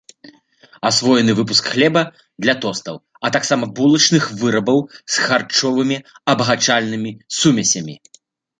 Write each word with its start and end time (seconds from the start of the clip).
Асвоены 0.89 1.33
выпуск 1.39 1.63
хлеба 1.73 2.01
для 2.45 2.55
тостаў, 2.63 2.95
а 3.27 3.31
таксама 3.37 3.69
булачных 3.81 4.23
вырабаў 4.41 4.79
з 4.97 5.15
харчовымі 5.29 5.97
абагачальнымі 6.35 7.11
сумесямі. 7.41 7.95